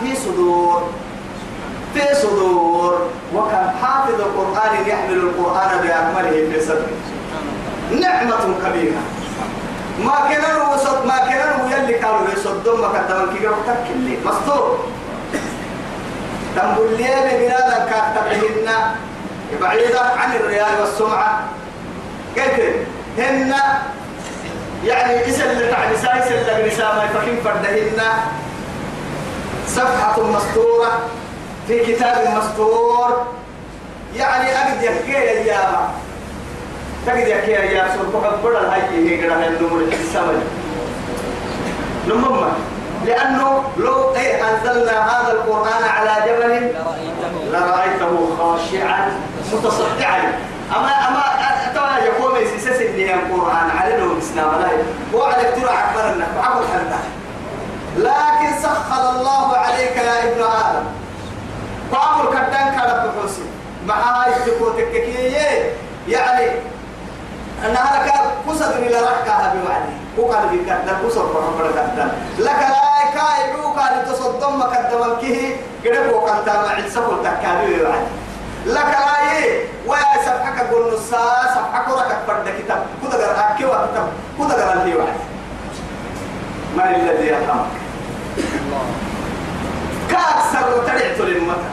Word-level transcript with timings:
في 0.00 0.16
صدور 0.16 0.90
في 1.94 2.14
صدور. 2.14 3.10
وكان 3.34 3.70
حافظ 3.82 4.20
القرآن 4.20 4.86
يحمل 4.86 5.16
القرآن 5.16 5.70
بأكمله 5.82 6.52
في 6.52 6.60
صدره. 6.60 6.98
نعمة 8.00 8.54
كبيرة. 8.64 9.02
ما 10.04 10.18
كان 10.30 10.44
وسط 10.74 11.06
ما 11.06 11.18
كان 11.18 11.70
يلي 11.70 11.94
كانوا 11.94 12.28
يصدون 12.32 12.80
ما 12.80 12.88
كتبوا 12.88 13.32
كي 13.32 13.48
تكلي 13.66 14.16
مستور. 14.24 14.78
تنبول 16.56 16.90
لي 16.96 17.04
ببلاد 17.04 17.88
كاتبهن 17.90 18.68
بعيدة 19.60 20.00
عن 20.00 20.36
الريال 20.36 20.80
والسمعة. 20.80 21.40
قلت 22.36 22.86
هن 23.18 23.54
يعني 24.84 25.24
اللي 25.40 25.70
تعب 25.70 25.96
سايس 25.96 26.32
اللي 26.32 26.52
ما 26.96 27.04
يفكين 27.04 27.40
فردهن. 27.44 28.02
صفحة 29.68 30.22
مستورة 30.22 30.90
في 31.68 31.86
كتاب 31.86 32.38
مستور. 32.38 33.26
يعني 34.16 34.56
أقد 34.56 34.82
يحكي 34.82 35.12
يا 35.48 35.90
تجد 37.06 37.28
يحكي 37.28 37.50
يا 37.50 37.88
سور 37.96 38.20
فقط 38.20 38.38
بدل 38.44 38.56
هاي 38.56 38.80
هي 38.80 39.16
كده 39.16 39.34
النمر 39.46 39.80
السماء 39.92 40.42
نمم 42.08 42.48
لأنه 43.06 43.64
لو 43.78 44.14
إيه 44.14 44.50
أنزلنا 44.50 45.06
هذا 45.06 45.32
القرآن 45.32 45.84
على 45.84 46.30
جبل 46.30 46.72
لرأيته 47.52 48.36
خاشعا 48.38 49.12
متصدعا. 49.52 50.32
أما 50.76 51.08
أما 51.08 51.22
ترى 51.74 52.06
يقوم 52.06 52.36
يسيس 52.36 52.80
إني 52.80 53.14
القرآن 53.14 53.70
على 53.78 53.96
له 53.96 54.18
إسلام. 54.18 54.50
لا 54.60 54.68
هو 55.14 55.22
على 55.22 55.42
ترى 55.42 56.12
النك 56.12 56.28
عبد 56.44 56.64
حتى 56.64 56.98
لكن 57.96 58.62
سخر 58.62 59.10
الله 59.10 59.56
عليك 59.56 59.96
يا 59.96 60.32
ابن 60.32 60.42
آدم. 60.42 60.86
فأمر 61.92 62.30
كدان 62.30 62.74
كارب 62.78 63.10
بحوسي 63.16 63.42
مع 63.86 63.94
هاي 63.94 64.32
تكوتك 64.46 64.92
يعني 66.08 66.50
أنها 67.66 68.06
لك 68.06 68.12
قصد 68.48 68.72
إلى 68.72 69.00
رحكها 69.00 69.54
بوعدي 69.54 69.92
وقال 70.18 70.48
في 70.48 70.64
كذا 70.64 70.98
قصد 71.04 71.32
فرحمة 71.32 71.72
كذا 71.74 72.10
لك 72.38 72.60
لا 72.60 73.10
كاي 73.14 73.60
وقال 73.60 74.04
تصدم 74.12 74.58
مقدما 74.58 75.16
كه 75.22 75.56
قرب 75.84 76.12
وقال 76.12 76.44
تام 76.44 76.64
عدسه 76.64 77.22
تكابي 77.22 77.76
بوعدي 77.78 78.06
لك 78.66 78.84
لا 78.84 79.32
إيه 79.32 79.66
ويا 79.86 80.22
سبحك 80.26 80.70
قول 80.72 80.94
نصا 80.94 81.42
سبحك 81.54 81.88
ورك 81.88 82.18
فرد 82.26 82.48
كتاب. 82.58 82.86
قال 83.02 83.20
أكي 83.54 83.64
وكتاب 83.64 84.08
قال 84.68 84.86
لي 84.88 84.96
وعدي. 84.96 85.27
من 86.76 86.94
الذي 86.94 87.26
يرحمك؟ 87.26 87.66
كأكثر 90.10 90.82
ترعت 90.86 91.20
للمتى 91.20 91.70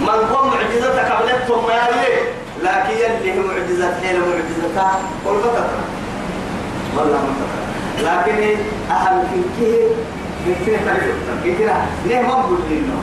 من 0.00 0.34
قم 0.36 0.48
معجزتك 0.48 1.12
قبلتهم 1.12 1.66
ما 1.66 1.72
يليه 1.74 2.22
لكن 2.62 2.90
يلي 2.90 3.32
هي 3.32 3.38
معجزات 3.38 3.94
حين 4.04 4.20
معجزتها 4.20 4.98
فترة 5.40 5.70
والله 6.96 7.18
ما 7.18 8.02
لكن 8.02 8.56
في 9.32 9.42
كيه 9.58 9.88
كيف 10.66 10.84
تعرف 10.86 11.44
كيف 11.44 11.60
ليه 12.06 12.20
لنا 12.70 12.94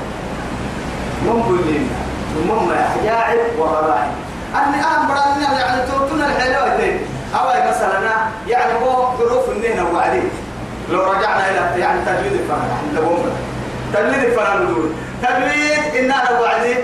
ما 1.25 1.31
نقول 1.31 1.57
لنا 1.67 1.89
ومم 2.37 2.71
عجائب 2.71 3.59
وغرائب 3.59 4.11
أني 4.55 4.75
أنا 4.75 5.07
براني 5.07 5.59
يعني 5.59 5.81
توتنا 5.91 6.25
الحلوة 6.25 6.75
أو 7.35 7.69
مثلا 7.69 7.99
يعني 8.47 8.73
هو 8.85 9.07
حروف 9.07 9.49
النهنا 9.49 9.89
وبعدين 9.89 10.29
لو 10.91 11.03
رجعنا 11.11 11.49
إلى 11.49 11.81
يعني 11.81 11.99
تجويد 12.05 12.33
الفرن 12.33 12.69
عند 12.79 12.99
بومبا 13.05 13.31
تجويد 13.93 14.23
الفرن 14.23 14.67
دول 14.67 14.89
تجويد 15.23 15.95
إنها 15.99 16.39
وبعدين 16.39 16.77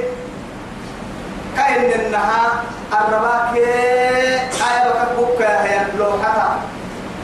كأن 1.57 1.83
إنها 2.05 2.63
الرباك 2.93 3.57
آية 3.57 4.93
بكبك 5.17 5.41
هي 5.41 5.79
لوحتها 5.97 6.59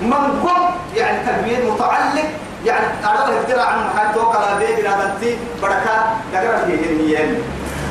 من 0.02 0.14
قم 0.44 0.76
يعني 0.96 1.18
تجويد 1.28 1.66
متعلق 1.70 2.30
يعني 2.66 2.86
أنا 3.04 3.40
اختراع 3.40 3.66
عن 3.66 3.88
محل 3.88 4.14
توقع 4.14 4.54
بيبي 4.60 4.82
نادنتي 4.82 5.38
بركة 5.62 6.14
دقرة 6.34 6.66
هي 6.68 7.18
هي 7.18 7.36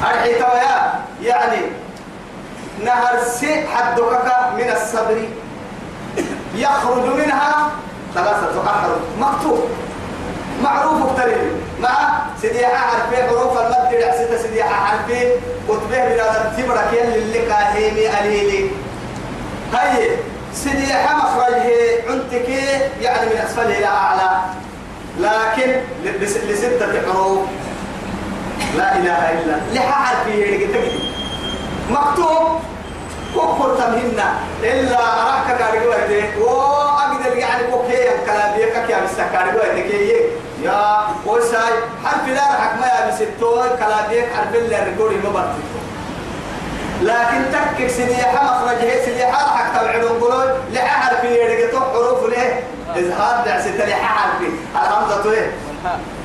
أرحي 0.02 0.34
تويا 0.34 1.00
يعني 1.22 1.60
نهر 2.84 3.22
سي 3.24 3.66
حدك 3.68 4.32
من 4.56 4.70
الصبر. 4.72 5.28
يخرج 6.54 7.04
منها 7.04 7.70
ثلاثة 8.14 8.70
أحرف. 8.70 8.98
مكتوب. 9.18 9.68
معروف 10.62 11.02
اقترب 11.02 11.38
مع 11.80 12.20
سديحة 12.42 12.76
حرفي 12.76 13.22
حروف 13.22 13.58
المد 13.58 14.14
ستة 14.14 14.42
سديحة 14.42 14.84
حرفي. 14.84 15.32
كتبه 15.68 16.08
بلا 16.08 16.52
تبرك 16.58 16.90
يلي 16.92 17.14
اللي 17.14 17.38
كاهيمي 17.38 18.20
أليلي 18.20 18.70
هاي 19.72 20.16
سديحة 20.54 21.16
مخرجه 21.16 22.10
عندك 22.10 22.48
يعني 23.00 23.26
من 23.26 23.36
أسفله 23.46 23.78
إلى 23.78 23.86
أعلى. 23.86 24.30
لكن 25.20 25.80
لستة 26.48 27.12
حروف. 27.12 27.38
لا 28.76 28.96
إله 28.96 29.30
إلا 29.30 29.56
لها 29.72 29.90
حرفي 29.90 30.66
مكتوب. 31.90 32.60
كفر 33.36 33.74
تمهنا 33.74 34.34
إلا 34.62 34.96
أراك 34.98 35.58
كارجوه 35.58 35.94
وأقدر 36.40 37.36
يعني 37.36 37.66
بوكي 37.70 38.04
كلام 38.26 38.56
بيك 38.56 38.90
يا 38.90 39.00
مستكارجوه 39.04 39.62
تكيه 39.68 40.20
يا 40.62 40.98
وساي 41.26 41.72
حرف 42.04 42.28
لا 42.28 42.42
رحك 42.42 42.80
ما 42.80 42.86
يا 42.86 43.10
بستوي 43.10 43.68
كلام 43.68 44.08
بيك 44.10 44.24
حرف 44.36 44.54
اللي 44.54 44.76
رجولي 44.76 45.16
ما 45.16 45.54
لكن 47.02 47.42
تكك 47.52 47.86
سديحة 47.90 48.44
مخرجه 48.44 49.04
سديحة 49.06 49.54
رحك 49.54 49.80
تبعدون 49.80 50.20
قولون 50.20 50.46
لحا 50.72 51.00
حرف 51.00 51.24
يرجع 51.24 51.78
حروف 51.92 52.28
ليه 52.28 52.62
إظهار 52.96 53.44
دعس 53.46 53.64
تلحا 53.64 54.02
حرف 54.06 54.42
الهمزة 54.74 55.32
إيه؟ 55.32 55.50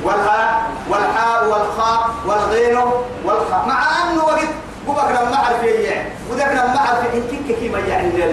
والهاء 0.03 0.63
والحاء 0.89 1.43
والخاء 1.43 2.09
والغين 2.27 2.77
والخاء. 3.25 3.65
مع 3.67 3.83
أنه 4.03 4.23
وقت 4.23 4.47
قبك 4.87 5.11
لما 5.11 5.35
أعرف 5.35 5.63
إيه 5.63 6.14
وذاك 6.31 6.51
لما 6.51 6.77
أعرف 6.77 7.13
إن 7.13 7.23
كيك 7.31 7.57
كي 7.59 7.69
ما 7.69 7.79
يعني 7.79 8.09
لي 8.09 8.23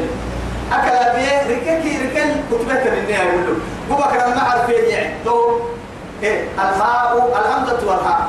أكل 0.73 1.17
بيه 1.19 1.55
رككي 1.55 1.99
ركل 1.99 2.31
كتبت 2.51 2.87
من 2.87 2.99
النهاية 2.99 3.29
يقول 3.29 3.57
قبك 3.91 4.15
لما 4.15 4.39
أعرف 4.39 4.71
إيه 4.71 5.15
تو 5.25 5.59
إيه 6.23 6.45
الهاء 6.55 7.33
الهمزة 7.41 7.89
والهاء. 7.89 8.29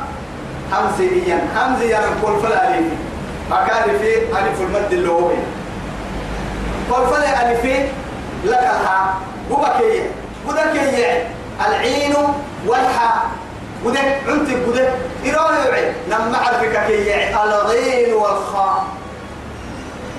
همزيا 0.72 1.40
همزيا 1.56 2.00
نقول 2.00 2.40
فلا 2.42 2.78
ألف 2.78 2.86
أكاد 3.52 3.98
في 3.98 4.18
ألف 4.18 4.62
المد 4.62 4.94
اللغوي 4.94 5.36
قل 6.92 7.08
فلا 7.08 7.52
ألف 7.52 7.66
لك 8.46 8.60
الهاء. 8.60 9.14
قبك 9.52 9.82
إيه؟ 9.82 10.04
قدك 10.48 10.76
إيه 10.76 11.28
العين 11.68 12.14
والحاء. 12.68 13.22
ودك 13.86 14.22
عنت 14.28 14.50
ودك 14.68 14.94
إيران 15.26 15.66
يوعي 15.66 15.92
لما 16.08 16.38
عرفك 16.38 16.86
كي 16.88 17.06
يعي 17.06 17.44
الغين 17.44 18.14
والخاء. 18.14 18.84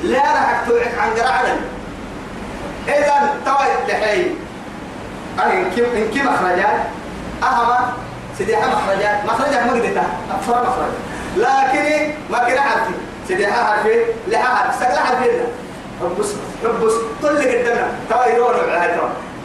لا 0.05 0.19
راح 0.19 0.63
توعك 0.69 0.95
عن 0.99 1.11
قرعنا 1.11 1.57
إذا 2.89 3.35
توي 3.45 3.89
لحي. 3.89 4.27
أنا 5.39 5.69
كم 5.77 5.85
إن 5.97 6.11
كم 6.15 6.27
مخرجات 6.35 6.81
أهم 7.43 7.71
سديحة 8.39 8.69
مخرجات. 8.69 9.25
مخرجات 9.25 9.63
مقدتها 9.67 10.07
أكثر 10.31 10.63
مخرج 10.63 10.93
لكن 11.37 12.15
ما 12.31 12.39
كنا 12.39 12.61
عارفين 12.61 12.95
سديحة 13.29 13.63
عارفين 13.65 14.01
لها 14.29 14.45
عارف 14.45 14.75
سقلا 14.75 15.01
عارفين 15.01 15.31
ربس 16.03 16.29
ربس 16.65 16.93
طلق 17.23 17.41
قدامنا 17.41 17.89
توي 18.11 18.35
يرون 18.35 18.71
على 18.71 19.01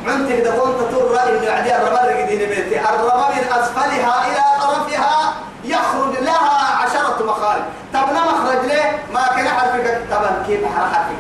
عنت 0.08 0.32
إذا 0.32 0.52
كنت 0.52 0.96
ترى 0.96 1.38
إن 1.38 1.58
عدي 1.58 1.76
الرمال 1.76 2.24
قدين 2.24 2.40
بيتي. 2.50 2.80
الرمال 2.80 3.36
من 3.36 3.44
أسفلها 3.52 4.28
إلى 4.28 4.44
طرفها 4.62 5.34
يخرج 5.64 6.24
لها 6.24 6.60
تبنى 7.94 8.20
مخرج 8.20 8.66
ليه؟ 8.68 9.00
ما 9.14 9.28
كان 9.36 9.48
حرفك 9.50 10.02
طبعا 10.12 10.44
كيف 10.48 10.60
حرفك 10.78 11.16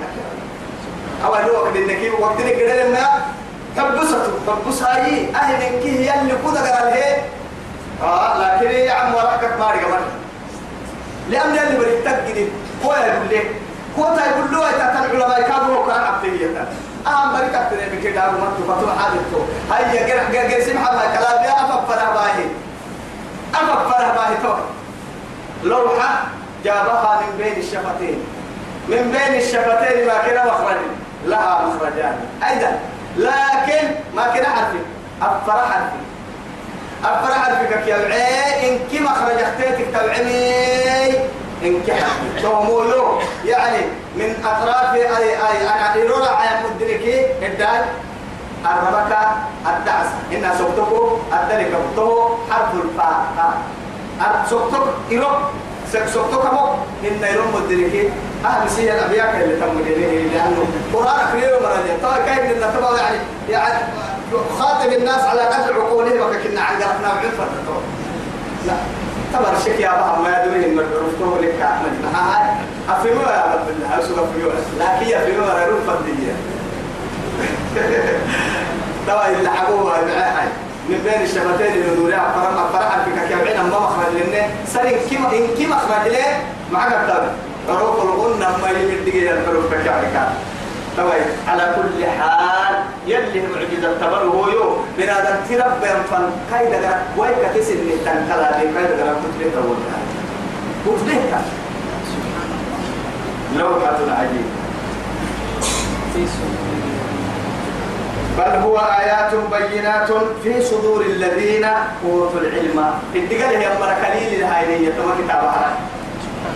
أو 1.25 1.33
هو 1.36 1.65
قد 1.65 1.75
إنك 1.75 2.19
وقت 2.19 2.38
كده 2.41 2.83
لما 2.83 3.21
تبسط 3.77 4.21
تبص 4.47 4.83
هاي 4.83 5.36
أهل 5.36 5.62
إنك 5.62 5.83
هي 5.86 6.21
اللي 6.21 6.33
كده 6.33 6.69
قال 6.80 6.94
هي 6.94 7.21
آه 8.03 8.38
لكن 8.38 8.71
يا 8.71 8.94
عم 8.94 9.15
ورحك 9.15 9.44
ما 9.59 9.71
رجع 9.71 10.00
لأن 11.30 11.57
اللي 11.68 11.80
بريد 11.80 12.03
تجدي 12.03 12.47
هو 12.86 12.94
يقول 12.94 13.30
لك 13.30 13.51
هو 14.00 14.03
تقول 14.03 14.51
له 14.51 14.71
كان 14.71 15.03
العلماء 15.03 15.41
كانوا 15.41 15.88
كان 15.88 16.03
عبدية. 16.03 16.68
أهم 17.07 17.31
بركة 17.33 17.69
ترى 17.69 17.89
بكده 17.97 18.27
أبو 18.27 18.38
مرتو 18.38 18.63
فتوى 18.63 18.95
حادثه 19.00 19.45
هيا 19.71 20.07
جرح 20.07 20.31
جرح 20.31 20.59
سمح 20.65 20.81
ما 20.81 21.18
كلام 21.18 21.44
يا 21.44 21.51
أفق 21.51 21.86
فرح 21.88 22.09
باهي 22.13 22.45
أفق 23.56 23.88
فرح 23.89 24.15
باهي 24.15 24.38
تو 24.44 24.53
لوحة 25.63 26.21
جابها 26.63 27.21
من 27.21 27.44
بين 27.44 27.57
الشفتين. 27.57 28.23
من 28.88 29.11
بين 29.11 29.39
الشفتين 29.41 30.07
ما 30.07 30.17
كنا 30.25 30.45
مخرج 30.45 30.77
لها 31.25 31.65
مخرجان. 31.65 32.15
أيضا. 32.50 32.79
لكن 33.17 33.88
ما 34.15 34.23
كنا 34.23 34.47
عارفين. 34.47 34.83
الفرح 35.21 35.71
عارفين. 35.71 36.09
أفرح 37.03 37.61
بك 37.61 37.88
يا 37.88 37.97
إن 38.69 38.79
كما 38.91 39.09
خرج 39.09 39.39
أختيتك 39.41 39.88
توعمي 39.94 41.13
إن 41.63 41.83
كحل 41.88 42.41
تومولو 42.41 43.19
يعني 43.45 43.81
من 44.15 44.45
أطراف 44.45 44.94
أي 44.95 45.03
أي 45.03 45.69
أنا 45.69 45.94
إيرولا 45.94 46.35
عيا 46.35 46.63
مدركي 46.75 47.25
الدال 47.45 47.85
الربكة 48.65 49.35
الدعس. 49.67 50.07
إن 50.31 50.51
سوتكو 50.57 51.17
الدلك 51.33 51.73
حرف 52.50 52.73
الفاء. 52.73 53.53
سوتك 54.50 54.81
إيرو 55.12 55.27
سوتك 56.13 56.54
مو 56.54 56.66
إن 57.04 57.24
إيرو 57.24 57.44
مدركي 57.56 58.10
أهل 58.45 58.69
سيئة 58.69 58.94
الأبياء 58.94 59.42
اللي 59.44 59.56
تم 59.56 59.80
لأنه 60.33 60.66
قرآن 60.94 61.19
كريم 61.31 61.63
مرة 61.63 61.98
طبعا 62.04 62.18
كيف 62.18 62.57
لنا 62.57 62.74
طبعا 62.80 62.98
يعني 62.98 63.18
يعني 63.50 63.80
خاطب 64.60 64.92
الناس 64.94 65.21
على 65.24 65.42
قدر 65.42 65.74
عقولهم 65.74 66.19
وكنا 66.19 66.62
عن 66.62 66.75
قرفنا 66.75 67.07
وعنفة 67.07 67.45
لا 68.68 68.74
تبر 69.33 69.57
الشك 69.57 69.80
يا 69.80 69.92
بابا 69.92 70.22
ما 70.22 70.44
يدري 70.44 70.65
إن 70.65 70.80
عرفته 70.80 71.42
لك 71.42 71.62
أحمد. 71.62 71.92
هاي 72.15 72.51
أفهموا 72.89 73.31
يا 73.31 73.54
رب 73.54 73.69
الله 73.69 74.00
أسوق 74.00 74.19
أفهموا 74.19 74.51
لكن 74.80 75.10
يفهموا 75.10 75.60
يا 75.60 75.68
رب 75.68 75.80
فضية 75.88 76.33
طبعا 79.07 79.27
اللي 79.27 79.50
حقوها 79.50 80.01
معاي 80.01 80.48
من 80.89 81.01
بين 81.04 81.22
الشفتين 81.22 81.74
اللي 81.74 81.95
دورها 81.95 82.33
فرما 82.36 82.69
فرح 82.74 82.98
في 83.06 83.27
كيابعين 83.27 83.69
ما 83.69 83.80
مخرج 83.80 84.08
سرين 84.74 84.97
كيما 85.09 85.27
إن 85.31 85.47
كيما 85.57 85.75
مخرج 85.75 86.12
له 86.12 86.25
معك 86.71 86.91
التابع 86.94 87.31
روح 87.69 87.95
الغنى 88.03 88.45
ما 88.62 88.69
يمد 88.69 89.06
دقيقة 89.06 89.33
الحروف 89.33 89.74
كيابعين 89.74 90.13
طبعا 90.97 91.15
على 91.47 91.75
كل 91.75 92.06
حال 92.06 92.75
يلي 93.07 93.41
معجزة 93.47 93.97
تبر 94.01 94.24
هو 94.24 94.47
يو. 94.47 94.77
من 94.97 95.03
هذا 95.03 95.41
تربى 95.50 95.88
ينفن 95.88 96.30
كايدا 96.51 96.77
غرا 96.80 97.00
ويكا 97.18 97.53
تسن 97.59 97.77
تنكلا 98.06 98.51
دي 98.59 98.74
كايدا 98.74 99.03
غرا 99.03 99.15
كتلة 99.21 99.51
تولها 99.53 100.00
كتلة 100.86 101.41
لوحة 103.57 103.97
عجيب 104.19 104.45
بل 108.39 108.56
هو 108.63 108.77
آيات 108.77 109.31
بينات 109.51 110.09
في 110.44 110.62
صدور 110.62 111.01
الذين 111.01 111.65
أوتوا 112.06 112.39
العلم. 112.39 112.94
الدقل 113.15 113.56
هي 113.56 113.68
أمر 113.68 113.94
كليل 114.01 114.39
الهاينية 114.39 114.89
تما 114.89 115.13
كتابها 115.19 115.71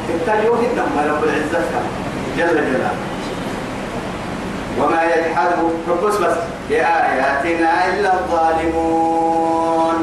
التاليوه 0.10 0.60
الدم 0.60 1.00
رب 1.10 1.24
العزة. 1.24 1.60
جل 2.38 2.48
جلاله. 2.48 2.92
وما 4.80 5.04
يجحد 5.04 5.50
بس 6.04 6.16
بس. 6.16 6.38
بآياتنا 6.70 7.88
إلا 7.88 8.14
الظالمون. 8.14 9.96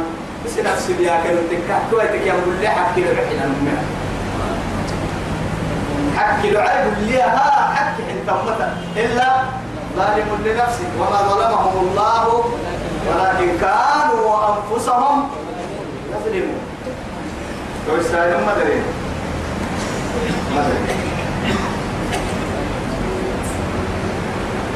بس 0.47 0.59
نفس 0.59 0.91
بيا 0.91 1.21
كانوا 1.25 1.43
تكا. 1.51 1.79
كويتك 1.91 2.27
يا 2.27 2.33
مولي 2.33 2.69
حكي 2.69 3.01
له 3.01 3.11
المؤمنة 3.45 3.83
حكي 6.17 6.51
له 6.51 6.61
عيب 6.61 6.93
اللي 6.99 7.23
حكي 7.75 8.03
انت 8.13 8.31
متى 8.31 8.69
إلا 8.97 9.27
ظالم 9.97 10.29
لنفسه 10.45 10.89
وما 11.01 11.21
ظلمهم 11.29 11.89
الله 11.89 12.45
ولكن 13.09 13.59
كانوا 13.61 14.37
أنفسهم 14.49 15.29
يظلمون. 16.11 16.59
ويستاهلون 17.93 18.43
مدرين 18.43 18.83
مدرين 20.57 20.87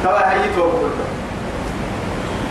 توا 0.03 0.33
هيتو 0.33 0.67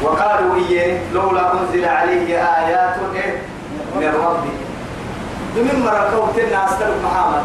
وقالوا 0.03 0.55
إيه؟ 0.69 0.99
لولا 1.13 1.53
أنزل 1.53 1.85
عليه 1.85 2.35
آيات 2.37 2.95
إيه؟ 3.15 3.41
من 3.95 4.13
ربي 4.25 4.53
بمن 5.55 5.85
مركوا 5.85 6.27
تنا 6.35 6.65
أستلم 6.65 7.05
محامة 7.05 7.43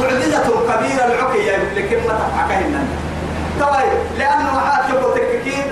معجزة 0.00 0.44
كبيرة 0.68 1.04
العكي 1.04 1.38
يا 1.46 1.56
ابن 1.56 1.88
كلمة 1.88 2.18
توا 3.58 3.80
لأنه 4.18 4.56
محات 4.56 4.90
يبقى 4.90 5.14
تككين 5.14 5.64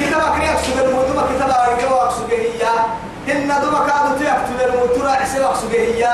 كتابة 0.00 0.38
كريك 0.38 0.58
سوى 0.66 1.24
كتابة 1.36 1.52
أرجوا 1.54 1.96
أقصد 2.02 2.30
هي 2.30 2.68
إن 3.32 3.48
دوما 3.48 3.86
كانوا 3.86 4.18
تيكتب 4.18 4.74
الموتورة 4.74 5.10
عسى 5.10 5.44
أقصد 5.44 5.74
هي 5.74 6.08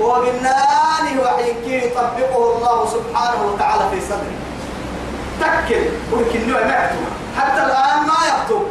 وبالناني 0.00 1.18
وحيكي 1.22 1.86
يطبقه 1.86 2.56
الله 2.56 2.86
سبحانه 2.86 3.42
وتعالى 3.42 3.82
في 3.90 4.00
صدره. 4.00 4.36
تكل. 5.40 5.84
ولكن 6.12 6.48
نوع 6.50 6.60
ما 6.64 6.90
حتى 7.38 7.62
الآن 7.62 8.06
ما 8.06 8.18
يكتب. 8.28 8.62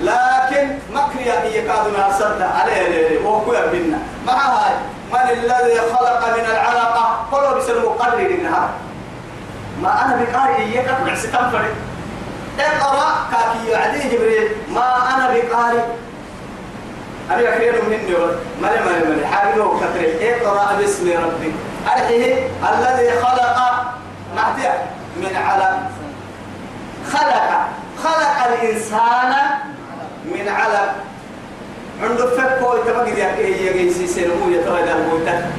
لكن 0.00 0.78
مكريا 0.94 1.42
هي 1.42 1.62
كادوا 1.62 2.18
صد 2.18 2.42
عليه 2.42 3.24
وهو 3.24 3.40
بنا 3.72 3.98
مع 4.26 4.32
هاي. 4.32 4.74
من 5.12 5.30
الذي 5.30 5.80
خلق 5.80 6.36
من 6.36 6.44
العلقة؟ 6.44 7.26
قلوا 7.32 7.58
بس 7.58 7.70
المقرر 7.70 8.20
النهار 8.20 8.68
ما 9.82 10.04
أنا 10.04 10.24
بقارئ 10.24 10.56
إياك 10.56 10.88
أقنع 10.88 11.14
ستنفر 11.14 11.64
اقرأ 12.60 13.14
كاكي 13.30 13.74
عدي 13.74 14.16
جبريل 14.16 14.48
ما 14.70 15.14
أنا 15.14 15.28
بقارئ 15.34 15.82
أنا 17.30 17.56
أخير 17.56 17.74
مني 17.88 18.16
مالي 18.62 18.84
مالي 18.84 19.08
مالي 19.08 19.26
حاجة 19.26 19.62
كتري 19.80 20.30
اقرأ 20.30 20.76
باسم 20.76 21.10
ربك 21.10 21.52
أرحيه 21.86 22.48
الذي 22.62 23.10
خلق 23.20 23.58
معتيه 24.36 24.82
من 25.16 25.36
علم. 25.36 25.90
خلق 27.12 27.66
خلق 28.04 28.46
الإنسان 28.46 29.34
من 30.24 30.48
علم. 30.48 30.92
عنده 32.02 32.26
فكو 32.26 32.76
يتبقى 32.76 33.10
يا 33.10 33.36
كي 33.36 33.66
يجي 33.66 33.90
سيسيرمو 33.94 34.50
يتوى 34.50 34.82
دالبويتا 34.82 35.50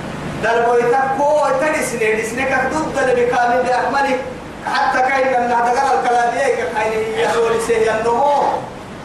دالبويتا 0.45 1.01
كو 1.18 1.45
تنسني 1.62 2.21
دسنك 2.21 2.51
ضد 2.74 2.97
اللي 2.97 3.25
بكامل 3.25 3.63
بأكمله 3.63 4.18
حتى 4.74 5.00
كاين 5.00 5.42
من 5.42 5.51
هذا 5.51 5.71
الكلامية 5.71 6.63
كاين 6.75 7.18
يهول 7.18 7.62
سيه 7.68 8.00
النمو. 8.00 8.44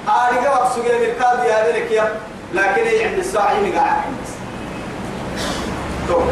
آرجع 0.09 0.51
وقصوا 0.51 0.83
جل 0.83 0.99
بالكاد 0.99 1.45
يا 1.45 1.67
ذلك 1.67 1.91
يا 1.91 2.13
لكن 2.55 3.07
عند 3.07 3.19
الساعة 3.19 3.53
يمقع 3.53 3.87
توم. 6.09 6.31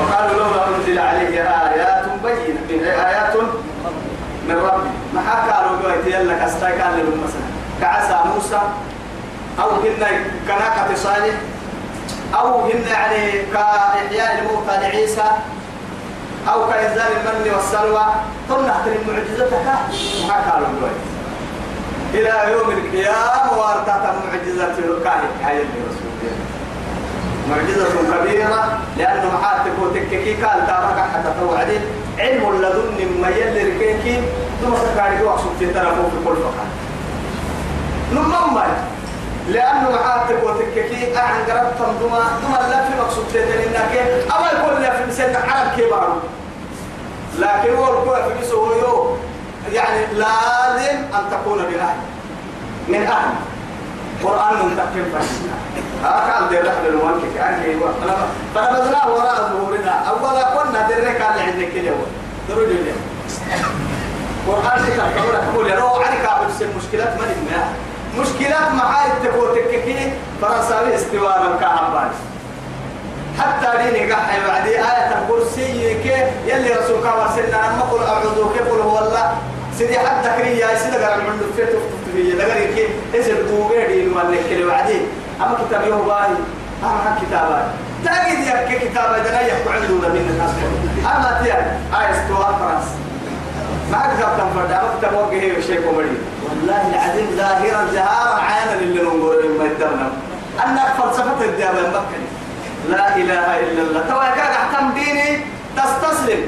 وقالوا 0.00 0.38
لولا 0.38 0.68
أنزل 0.68 0.98
عليه 0.98 1.42
آيات 1.42 2.04
بينة 2.68 3.08
آيات 3.08 3.36
من 4.48 4.56
ربي. 4.56 4.90
ما 5.14 5.52
قالوا 5.52 5.82
قويت 5.82 6.06
يلا 6.06 6.44
كستايكان 6.44 6.96
لهم 6.96 7.24
مثلا 7.24 7.48
كعسى 7.80 8.18
موسى. 8.34 8.60
أو 9.60 9.70
هن 9.70 10.24
كناقة 10.48 10.94
صالح. 10.94 11.34
أو 12.34 12.60
هن 12.60 12.82
يعني 12.90 13.42
كإحياء 13.52 14.38
الموتى 14.38 14.80
لعيسى 14.80 15.30
أو 16.52 16.68
كإنزال 16.70 17.06
المن 17.16 17.54
والسلوى 17.54 18.04
ثم 18.48 18.66
نحترم 18.66 18.98
معجزتك 19.08 19.52
قالوا 20.50 20.68
قويت 20.80 21.02
إلى 22.14 22.52
يوم 22.52 22.70
القيامة 22.70 23.58
وارتات 23.58 24.02
معجزة 24.26 24.78
الكاهن. 24.78 25.30
هاي 25.44 25.56
الرسول 25.56 26.08
معجزة 27.50 27.86
كبيرة 28.20 28.78
لأنه 28.96 29.38
محاتك 29.38 29.72
وتككي 29.82 30.34
قال 30.34 30.66
تارك 30.66 30.98
حتى 31.14 31.32
توعدين 31.40 31.80
علم 32.18 32.56
لدن 32.62 33.20
ما 33.22 33.28
يلي 33.28 33.62
ركيكي 33.62 34.22
ثم 34.62 34.74
سكاري 34.76 35.22
وقصد 35.22 35.50
في 35.58 35.66
ترفو 35.66 36.02
في 36.02 36.24
كل 36.24 36.36
فقط. 36.36 36.66
نمم 38.12 38.47
لأنه 39.48 39.90
محاتك 39.90 40.44
وتككي. 40.44 41.16
أعن 41.18 41.42
قربتم 41.42 41.98
دما 42.00 42.18
دما 42.42 42.68
لا 42.70 42.84
في 42.84 43.00
مقصود 43.00 43.24
تيتن 43.32 43.58
إنك 43.58 43.98
أما 44.36 44.46
يقول 44.52 44.80
لي 44.82 44.90
في 44.90 45.06
مسيطة 45.08 45.38
عرب 45.38 45.80
كبار 45.80 46.18
لكن 47.38 47.74
هو 47.76 47.98
الكوة 47.98 48.28
في 48.28 48.40
بسوه 48.40 49.16
يعني 49.72 50.06
لازم 50.14 50.96
أن 51.14 51.30
تكون 51.30 51.58
بأهل. 51.58 51.96
من 52.88 53.02
أهل. 53.06 53.30
قرآن 54.24 54.66
منتقم 54.66 55.04
فاسنا 55.12 55.54
هكذا 56.04 56.48
دير 56.48 56.66
رحل 56.66 56.86
المنك 56.86 57.22
كأنك 57.34 57.64
أيوة. 57.64 57.92
فنبذناه 58.54 59.08
وراء 59.12 59.50
ظهورنا. 59.52 59.90
أولا 59.90 60.42
كنا 60.42 60.88
درك 60.88 61.20
على 61.20 61.40
عندك 61.40 61.70
اليوم 61.76 62.06
درود 62.48 62.68
اليوم 62.68 63.00
قرآن 64.48 64.78
تكتب 64.86 65.10
كبيرة 65.16 65.42
كبيرة 65.54 65.74
لو 65.78 65.86
عنك 65.88 66.24
أبس 66.24 66.62
المشكلات 66.62 67.08
ما 67.20 67.24
نجمع. 67.26 67.62
مشكلات 68.20 68.72
معاي 68.74 69.08
تكو 69.24 69.46
تككي 69.54 70.12
فرنساوي 70.42 70.94
استواء 70.94 71.42
الكعبان 71.54 72.10
حتى 73.38 73.68
ديني 73.82 74.12
قحي 74.12 74.38
بعدي 74.48 74.70
آية 74.78 75.18
الكرسي 75.18 75.94
كي 76.02 76.14
يلي 76.46 76.70
رسولك 76.72 77.04
وارسلنا 77.04 77.58
أما 77.68 77.82
قل 77.82 78.02
أعوذ 78.04 78.52
كيف 78.58 78.68
هو 78.68 78.98
الله. 78.98 79.36
سيدي 79.78 79.98
حتى 79.98 80.28
كريا 80.36 80.78
سيدي 80.78 80.96
قال 80.96 81.20
من 81.20 81.38
دفت 81.40 81.68
تفت 81.70 82.12
في 82.14 82.22
لغري 82.22 82.66
كي 82.74 82.88
اسم 83.20 83.34
دوغيري 83.50 84.04
من 84.06 84.36
كل 84.50 84.64
وعدي 84.66 85.00
أما 85.40 85.58
كتاب 85.68 85.86
يوم 85.86 86.06
باي 86.06 86.34
أما 86.82 87.18
كتاب 87.22 87.72
تاجد 88.04 88.46
يا 88.46 88.78
كتاب 88.78 89.24
ده 89.24 89.40
يحكوا 89.40 89.72
عنده 89.72 89.88
من 89.88 90.30
الناس. 90.30 90.50
أما 91.16 91.40
تيا 91.42 91.78
ايس 92.00 92.16
تو 92.28 92.34
فرنس 92.34 92.86
ما 93.92 94.04
أكثر 94.04 94.28
تنفرد 94.38 94.70
أكثر 94.72 95.12
موجه 95.16 95.58
وشيء 95.58 95.80
كومري 95.80 96.18
والله 96.48 96.82
العظيم 96.94 97.26
ظاهرا 97.36 97.92
جهارا 97.94 98.40
عانا 98.42 98.74
اللي 98.80 99.02
ننظر 99.02 99.48
ما 99.58 99.64
يدرنا 99.64 100.10
أنك 100.66 101.02
فلسفة 101.02 101.44
الديابة 101.44 101.80
مكة 101.88 102.18
لا 102.88 103.16
إله 103.16 103.60
إلا 103.60 103.82
الله. 103.82 104.00
توا 104.08 104.24
كان 104.34 104.52
أحكام 104.52 104.92
ديني 104.92 105.40
تستسلم. 105.76 106.42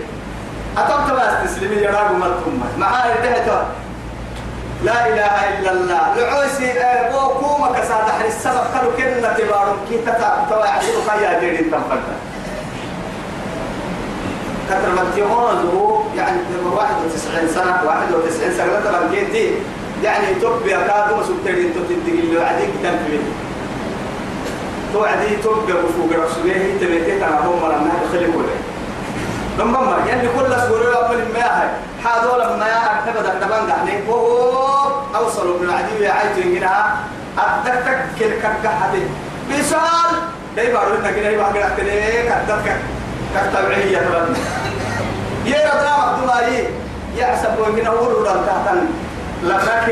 أتوقع 0.78 1.14
بس 1.14 1.50
تسلمي 1.50 1.76
يا 1.76 1.90
راجل 1.90 2.18
مرتم 2.18 2.60
معاي 2.78 3.10
ده 3.22 3.62
لا 4.84 5.08
إله 5.08 5.58
إلا 5.58 5.70
الله. 5.72 6.14
لعوسي 6.16 6.72
بوكوما 7.12 7.68
كساد 7.78 8.08
حر 8.18 8.24
السبب 8.26 8.64
قالوا 8.74 8.92
كنا 8.96 9.32
تبارم 9.38 9.76
كي 9.88 9.98
تتا 9.98 10.46
توا 10.50 10.66
يعجبك 10.66 11.22
يا 11.22 11.40
جيرين 11.40 11.70
تنفرد 11.70 12.02
كثر 14.70 14.90
من 14.90 15.12
تيموزه 15.14 16.02
يعني 16.16 16.38
91 16.74 17.48
سنة 17.54 17.82
91 17.86 18.52
سنة 18.56 18.66
لا 18.66 18.80
تبقى 18.80 19.08
كيتي 19.10 19.54
يعني 20.04 20.34
تبقى 20.34 20.84
كادو 20.88 21.16
مسوتين 21.16 21.74
تتدقي 21.74 22.18
اللي 22.20 22.44
عديك 22.44 22.70
تنفيذ 22.82 23.20
توعدي 24.92 25.36
تبقى 25.36 25.82
بفوق 25.82 26.10
رسوله 26.24 26.76
تبيتي 26.80 27.16
أنا 27.16 27.40
هم 27.46 27.58
لما 27.58 27.90
دخل 28.04 28.24
ولا 28.36 28.56
لما 29.58 29.98
يعني 30.08 30.28
كل 30.28 30.50
سورة 30.68 30.94
أول 30.96 31.18
ما 31.34 31.38
هي 31.38 31.70
حاضر 32.04 32.36
لما 32.38 32.66
أكتب 32.66 33.22
دكتبان 33.22 33.66
دعني. 33.66 34.08
هو 34.08 34.70
أوصلوا 35.16 35.58
من 35.58 35.64
العدي 35.68 36.08
عايز 36.08 36.38
ينجنها 36.38 36.96
أتدك 37.38 38.06
كل 38.18 38.30
كركحتي 38.30 39.02
بسال 39.50 40.12
داي 40.56 40.72
بارو 40.72 40.94
إنك 40.94 41.14
داي 41.18 41.36
بارو 41.36 41.50
إنك 41.50 41.80
داي 41.80 42.22
كتبك 42.22 42.76
كتبعية 43.34 44.00
يا 45.46 45.70
ربنا 45.70 45.96
مقدومي 45.98 46.66
يحسب 47.16 47.58
وين 47.58 47.86
أول 47.86 48.12
ودان 48.14 48.46
تحتن 48.46 48.86
لك 49.42 49.88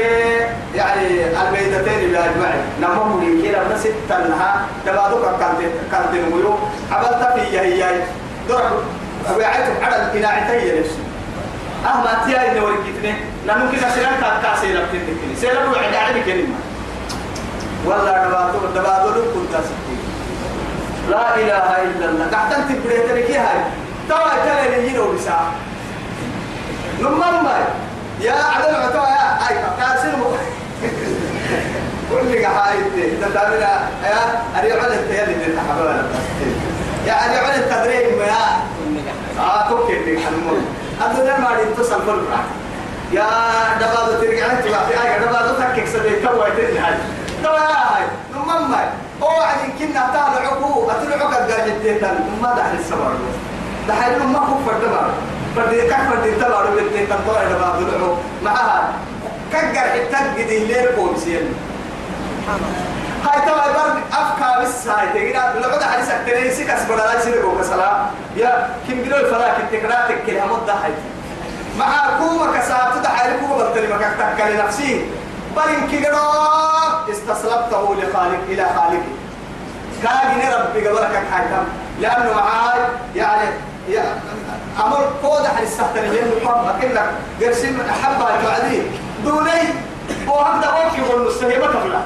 يعني 0.75 1.25
البيتين 1.25 2.12
بأجمعين 2.12 2.62
نمو 2.81 3.21
لي 3.21 3.49
كده 3.49 3.62
بس 3.69 3.83
تنها 4.09 4.67
تبادوك 4.87 5.25
كانت 5.40 5.61
كانت 5.93 6.28
نقولوا 6.28 6.57
عملت 6.93 7.28
في 7.35 7.40
هي 7.40 7.85
هي 7.85 8.00
درك 8.49 8.73
وعيتم 9.38 9.85
على 9.85 9.97
الإناء 9.97 10.49
تهي 10.49 10.81
نفسه 10.81 10.99
أهما 11.87 12.25
تيا 12.26 12.52
إنه 12.52 12.64
ورقتني 12.64 13.14
نمو 13.47 13.73
كده 13.73 13.90
سيران 13.95 14.14
كاكا 14.21 14.61
سيران 14.61 14.87
تنتكني 14.93 15.37
سيران 15.40 15.69
وعد 15.69 15.95
على 15.95 16.23
كلمة 16.23 16.55
والله 17.87 18.25
دبادو 18.28 18.59
دبادو 18.75 19.09
لك 19.09 19.25
كنت 19.35 19.55
لا 21.11 21.35
إله 21.37 21.83
إلا 21.83 22.05
الله 22.11 22.26
قاعدين 22.33 22.83
تبريتني 22.83 23.23
كي 23.23 23.37
هاي 23.38 23.61
توا 24.09 24.31
تلي 24.45 24.85
يجينا 24.87 25.00
وبساعة 25.00 25.53
نمم 27.00 27.47
يا 28.21 28.33
عدل 28.33 28.75
عتوا 28.75 29.07
يا 29.07 29.49
أي 29.49 29.55
كاسين 29.81 30.12
كل 32.11 32.45
قحايتي 32.45 33.17
تتابعنا 33.17 33.88
يا 34.05 34.43
أريد 34.61 34.73
على 34.73 34.95
التيالي 34.95 35.33
اللي 35.35 35.57
تحبنا 35.57 36.07
يا 37.07 37.15
أريد 37.25 37.38
على 37.38 37.55
التدريب 37.57 38.19
يا. 38.21 38.35
آه 39.41 39.69
توكي 39.69 39.93
اللي 39.97 40.21
حنمون 40.21 40.67
أدنى 41.03 41.38
ما 41.45 41.50
يتصل 41.62 41.99
بالبرع 41.99 42.41
يا 43.12 43.27
دبادو 43.81 44.21
ترجع 44.21 44.47
أنت 44.53 44.62
في 44.62 45.03
أي 45.03 45.19
دبادو 45.21 45.55
تكك 45.55 45.87
سبي 45.87 46.17
توا 46.27 46.47
يتني 46.49 46.79
هاي. 46.79 46.95
توا 47.45 47.53
يا 47.55 47.97
هاي 47.97 48.05
نمم 48.35 48.75
أو 49.23 49.29
عدين 49.29 49.73
كنا 49.79 50.11
تعال 50.15 50.47
عقو 50.47 50.91
أتلعق 50.91 51.41
الجاهد 51.43 51.83
تيتان 51.83 52.38
ما 52.43 52.55
دحل 52.55 52.79
السمر 52.79 53.12
دحل 53.88 54.23
ما 54.23 54.38
هو 54.38 54.59
فرد 54.66 54.80
بار 54.90 55.11
فرد 55.57 55.71
كيف 55.75 56.11
فرد 56.11 56.38
تبار 56.40 56.66
بالتيتان 56.71 57.18
طوع 57.26 57.45
دبادو 57.45 57.88
العقو 57.88 58.14
معها 58.45 58.92
كجر 59.52 59.80
حتى 59.80 60.42
جدي 60.42 60.59
لير 60.64 60.95
كومسين 60.97 61.54
هاي 63.25 63.40
توا 63.47 63.73
بار 63.73 63.99
أفكار 64.12 64.64
بس 64.64 64.88
هاي 64.88 65.09
تجينا 65.14 65.54
لقد 65.61 65.83
حديث 65.83 66.11
أكترين 66.11 66.50
سكس 66.52 66.83
بدل 66.90 67.23
سيد 67.23 67.42
كوكا 67.42 67.62
سلام 67.62 68.07
يا 68.37 68.71
كم 68.88 69.02
بلو 69.02 69.16
الفلاك 69.16 69.57
التكراتك 69.61 70.26
كلها 70.26 70.47
مدة 70.47 70.73
هاي 70.73 70.92
مع 71.78 72.18
كوما 72.18 72.59
كسات 72.59 72.95
تدحل 72.95 73.40
كوما 73.40 73.71
بتلي 73.71 73.95
مكاك 73.95 74.37
تكلي 74.37 74.57
نفسي. 74.57 75.07
بل 75.57 75.62
إن 75.62 75.88
كيرو 75.88 76.18
استسلمته 77.11 77.95
لخالق 77.95 78.42
إلى 78.49 78.66
خالقه. 78.76 79.12
كاجن 80.02 80.52
ربي 80.52 80.88
قبلك 80.88 81.23
حاكم 81.33 81.64
لأنه 82.00 82.33
معاي 82.35 82.80
يعني 83.14 83.50
أمر 84.85 85.11
قودة 85.23 85.61
للسهتن 85.61 86.02
لأنه 86.02 86.33
قام 86.47 86.68
أكنك 86.68 87.11
قرسم 87.42 87.78
أحبها 87.90 88.42
تعدي 88.42 88.83
دوني 89.25 89.61
هو 90.28 90.38
هكذا 90.38 90.71
وكي 90.71 91.12
والنسهي 91.12 91.59
ما 91.59 91.66
تفلا 91.66 92.00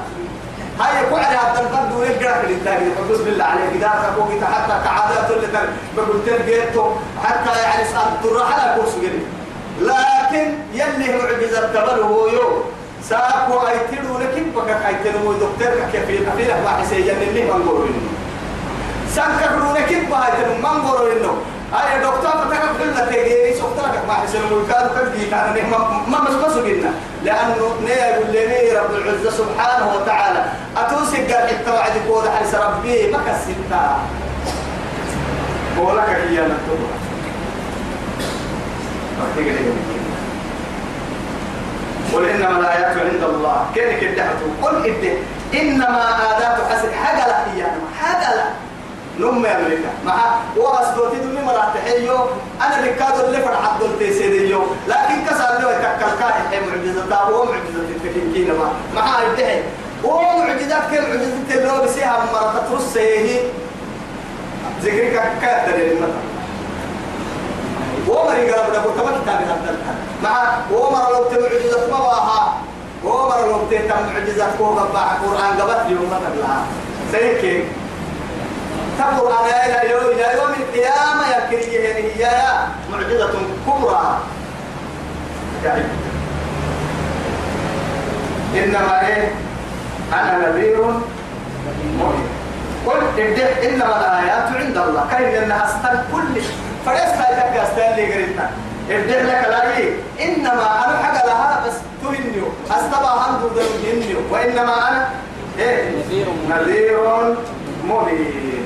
هاي 0.79 1.05
قعد 1.05 1.35
هذا 1.35 1.61
الفرد 1.61 1.89
دوني 1.89 2.09
قرأك 2.09 2.45
للتاجي 2.49 2.85
حدوث 2.97 3.21
بالله 3.21 3.43
عليك 3.45 3.69
إذا 3.75 3.87
تقوك 3.87 4.43
حتى 4.43 4.83
كعادات 4.85 5.31
اللي 5.31 5.47
بقول 5.97 6.25
تلقيته 6.25 6.95
حتى 7.23 7.61
يعني 7.61 7.83
سألت 7.85 8.25
الرحلة 8.25 8.75
كورس 8.75 8.93
لكن 9.81 10.53
يلي 10.73 11.17
معجزة 11.17 11.67
تبله 11.67 12.05
هو 12.05 12.27
يوم. 12.27 12.63
ساكو 13.09 13.67
أي 13.67 13.79
تلو 13.91 14.19
لكن 14.19 14.43
بكك 14.55 14.85
أي 14.87 14.95
تلو 15.03 15.33
دكتور 15.33 15.73
كيف 15.91 16.09
يكفي 16.09 16.43
لك 16.43 16.57
واحد 16.65 16.85
سيجن 16.85 17.21
اللي 17.21 17.43
ما 17.43 17.57
نقول 17.57 17.87
إنه. 17.87 18.09
سانك 19.15 19.51
رو 19.51 19.73
لكن 19.73 20.05
بهاي 20.09 20.59
ما 20.63 20.69
نقول 20.69 21.11
أي 21.73 21.99
دكتور 21.99 22.31
فتك 22.31 22.61
كل 22.79 23.05
تجيري 23.07 23.53
سكتك 23.53 24.05
ما 24.07 24.13
حسن 24.13 24.37
الملكات 24.37 24.91
كذي 24.95 25.25
كان 25.25 25.69
ما 25.71 25.77
ما 26.07 26.21
مسبس 26.21 26.53
قلنا 26.57 26.91
لأنه 27.23 27.75
نيا 27.85 28.05
يقول 28.05 28.83
رب 28.83 28.95
العزة 28.95 29.31
سبحانه 29.31 29.95
وتعالى. 29.95 30.45
أتوسك 30.77 31.31
قال 31.31 31.47
حتى 31.49 31.71
وعد 31.71 31.91
يقول 31.95 32.23
حس 32.29 32.55
ربي 32.55 33.11
ما 33.11 33.17
كسبتا 33.27 33.97
بقولك 35.77 36.09
هي 36.09 36.37
نكتبها 36.37 36.93
قل 42.13 42.25
إنما 42.29 42.59
الآيات 42.59 42.97
عند 42.97 43.23
الله. 43.23 43.65
كيف 43.75 43.99
كدحتوا 44.01 44.47
قل 44.61 44.75
إده 44.85 45.13
إنما 45.61 46.03
آدات 46.37 46.71
حسد 46.71 46.91
حاجة 46.91 47.27
لا 47.27 47.53
هي 47.53 47.65
حاجة 48.01 48.35
لا. 48.35 48.45
نم 49.19 49.45
أمريكا. 49.45 49.89
مع 50.05 50.15
واسدوتي 50.57 51.17
دمي 51.17 51.41
مراتحيو 51.41 52.17
أنا 52.61 52.85
ركاد 52.85 53.19
اللي 53.25 53.41
فرح 53.41 53.73
عبد 53.73 53.83
التيسيديو 53.83 54.61
لكن 54.87 55.25
كسر 55.25 55.59
له 55.61 55.71
تكل 55.71 56.19
كان 56.19 56.41
هي 56.51 56.59
معجزة 56.59 57.05
تابو 57.09 57.43
معجزة 57.43 57.89
التكين 57.95 58.47
ما 58.47 58.69
مع 58.95 59.21
الدحي 59.21 59.61
ومعجزات 60.03 60.81
كل 60.91 61.01
معجزة 61.01 61.71
اللي 61.71 61.83
بسيها 61.83 62.25
مرات 62.33 62.69
ترسه 62.69 63.01
هي 63.01 63.39
ذكرك 64.83 65.31
كاتر 65.41 65.75
المثل 65.75 66.23
ومر 68.07 68.35
يقرب 68.35 68.73
له 68.73 68.81
كما 68.81 69.11
كتاب 69.21 69.35
هذا 69.35 69.77
مع 70.23 70.57
ومر 70.71 71.11
لو 71.11 71.23
تمعجزة 71.23 71.91
ما 71.91 71.99
واها. 71.99 72.53
ومر 73.03 73.47
لو 73.47 73.57
تتم 73.71 74.13
معجزة 74.13 74.51
فوق 74.57 74.79
القرآن 74.81 75.61
قبت 75.61 75.89
يوم 75.89 76.05
مثلا 76.11 76.55
سيكي. 77.11 77.63
تقرأ 78.99 79.45
إلى 79.65 79.91
يوم 79.91 80.05
إلى 80.11 80.37
يوم 80.37 80.53
القيامة 80.59 81.23
يكري 81.37 81.77
هي 81.77 82.31
معجزة 82.91 83.33
كبرى. 83.67 84.17
يعني. 85.65 85.83
إنما 88.55 89.07
إيه؟ 89.07 89.31
أنا 90.13 90.49
نذير 90.49 90.77
مبين. 91.99 92.27
قل 92.85 93.21
ابدأ. 93.21 93.69
إنما 93.69 93.99
الآيات 93.99 94.65
عند 94.65 94.77
الله. 94.77 95.07
كاين 95.11 95.31
لأنها 95.31 95.65
أستل 95.65 95.99
كل 96.11 96.41
هاي 96.87 96.95
تبقى 96.95 97.63
أستل 97.63 97.95
لي 97.95 98.13
قريتنا 98.13 98.49
ابدأ 98.89 99.23
لك 99.23 99.47
لا 99.49 99.63
إنما 100.25 100.85
أنا 100.85 100.97
حاجة 101.03 101.25
لها 101.25 101.63
بس 101.67 101.73
تهنيو 102.03 102.45
أستبع 102.71 103.13
هندو 103.15 103.47
ذنبينيو 103.47 104.19
وإنما 104.31 104.89
أنا 104.89 105.09
إيه؟ 105.59 105.89
نذير 105.89 106.27
نذير 106.49 106.99
مبين. 107.85 108.65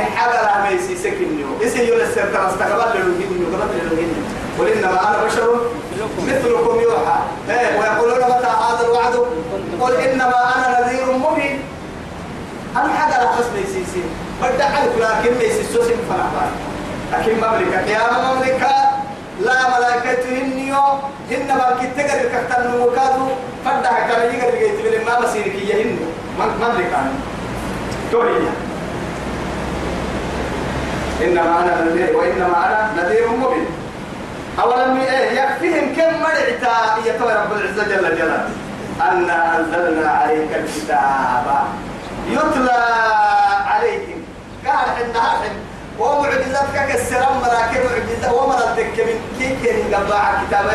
حاجة 0.00 0.42
لها 0.42 0.70
ميسي 0.70 0.96
سكنيو 0.96 1.46
إسي 1.64 1.88
يولا 1.88 2.04
السيرتر 2.04 2.48
استقبل 2.48 2.98
للوهينيو 2.98 3.46
قبل 3.56 3.78
للوهينيو 3.82 4.24
قل 4.58 4.68
إنما 4.68 5.08
أنا 5.08 5.24
بشر 5.24 5.60
مثلكم 6.18 6.80
يوحى. 6.80 7.18
إيه 7.50 7.78
ويقولون 7.78 8.18
متى 8.18 8.46
هذا 8.46 8.86
الوعد؟ 8.86 9.14
قل 9.80 9.96
إنما 9.96 10.54
أنا 10.56 10.80
نذير 10.80 11.12
مبين. 11.12 11.60
أنا 12.76 12.92
حاجة 12.92 13.24
لا 13.24 13.30
بس 13.38 13.46
ميسيسي 13.56 14.02
بدع 14.42 14.64
عليك 14.64 14.92
لكن 14.98 15.38
ميسيسو 15.38 15.82
سين 15.82 15.98
فنفان 16.08 16.50
لكن 17.12 17.34
مملكة 17.36 17.80
يا 17.80 18.34
مملكة. 18.34 18.74
لا 19.40 19.78
ملائكة 19.78 20.28
هنيو 20.28 20.76
هن 21.30 21.58
بالكي 21.58 21.86
تقر 21.96 22.20
الكتن 22.20 22.80
وكادو 22.80 23.26
فدع 23.64 24.08
كان 24.08 24.34
يقر 24.34 24.58
جيت 24.58 24.98
من 24.98 25.04
ما 25.06 25.18
هن 25.18 25.98
مملكة. 26.38 27.02
توريا 28.12 28.52
إنما 31.24 31.60
أنا 31.62 31.84
نذير 31.84 32.16
وإنما 32.16 32.66
أنا 32.66 33.02
نذير 33.02 33.28
مبين. 33.28 33.66
أولم 34.62 35.00
يكفيهم 35.32 35.94
كم 35.96 36.20
مرعتا 36.20 36.74
يتوى 37.06 37.32
رب 37.32 37.52
العزة 37.52 37.84
جل 37.84 38.16
جلاله. 38.16 38.48
أنا 39.00 39.58
أنزلنا 39.58 40.10
عليك 40.10 40.50
الكتاب. 40.54 41.46
يتلى 42.28 42.84
عليهم. 43.66 44.24
قال 44.66 45.04
عندها 45.04 45.22
حين 45.42 45.63
ومعجزتك 45.98 46.76
كسران 46.88 47.34
مراكب 47.42 47.82
معجزة 47.90 48.32
ومرتك 48.32 48.94
من 49.06 49.18
كي 49.38 49.56
كي 49.62 49.94
قبع 49.94 50.22
كتابة 50.42 50.72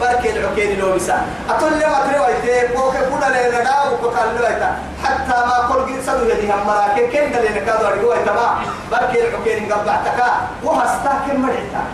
بركي 0.00 0.30
العكين 0.30 0.80
لو 0.80 0.92
بسا 0.94 1.26
أتول 1.50 1.72
لما 1.72 1.98
ترويته 2.06 2.74
بوك 2.74 2.96
كنا 2.96 3.48
لنا 3.48 3.82
وكتال 3.82 4.36
لويتا 4.36 4.78
حتى 5.04 5.36
ما 5.46 5.56
قل 5.68 5.86
جن 5.86 6.02
سدو 6.06 6.24
يدي 6.28 6.52
هم 6.52 6.66
مراكب. 6.66 7.04
كن 7.12 7.32
دلنا 7.32 7.60
كادو 7.66 7.86
أرجو 7.86 8.12
تما 8.26 8.46
بركي 8.90 9.28
العكين 9.28 9.72
قبع 9.72 9.96
تكا. 10.04 10.30
وهستا 10.64 11.12
كم 11.28 11.40
مرعتا 11.42 11.84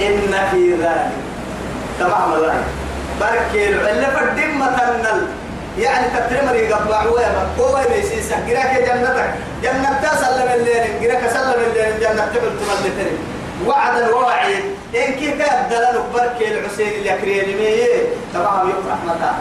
إن 0.00 0.48
في 0.50 0.74
ذلك. 0.74 1.12
تمام 1.98 2.32
الله 2.32 2.54
بركي 3.20 3.68
اللي 3.68 4.06
فدم 4.06 4.58
مثلنا 4.58 5.12
يعني 5.78 6.06
تترمر 6.06 6.54
يقبع 6.54 7.02
ويا 7.06 7.48
هو 7.60 7.78
يمشي 7.78 8.22
سكرك 8.22 8.72
جنتك. 8.86 9.34
جنة 9.62 10.00
تسلم 10.02 10.48
الليل. 10.54 11.02
جرك 11.02 11.30
سلم 11.32 11.60
الليل. 11.66 12.00
جنة 12.00 12.26
تبل 12.34 12.52
تملتني 12.60 13.16
وعدا 13.66 14.14
ووعيد 14.14 14.64
إن 14.94 15.12
كي 15.14 15.30
كاد 15.30 15.68
دلال 15.68 16.02
بركي 16.14 16.58
الحسين 16.58 16.88
اللي 16.88 17.14
أكريني 17.14 17.54
مي. 17.54 17.86
تمام. 18.34 18.68
يفرح 18.68 18.98
متى 19.06 19.32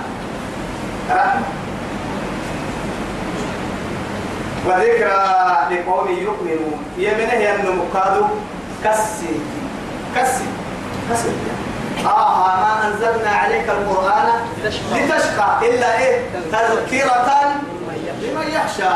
رحمة 1.09 1.41
وذكرى 4.67 5.21
لقوم 5.71 6.07
يؤمنون. 6.07 6.85
يمنه 6.97 7.33
هي 7.33 7.55
النمكادو 7.55 8.25
كسي. 8.83 9.33
كسي. 10.15 10.45
كسي. 11.11 11.31
آه 12.05 12.55
ما 12.55 12.87
أنزلنا 12.87 13.29
عليك 13.29 13.69
القرآن 13.69 14.22
لتشقى. 14.65 15.69
إلا 15.69 15.99
إيه؟ 15.99 16.21
تذكرة 16.51 17.29
لمن 18.21 18.47
يخشى. 18.47 18.93